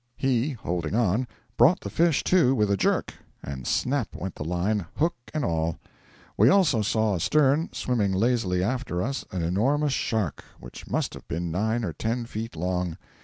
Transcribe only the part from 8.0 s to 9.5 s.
lazily after us, an